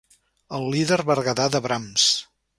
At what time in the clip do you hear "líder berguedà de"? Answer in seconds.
0.75-1.63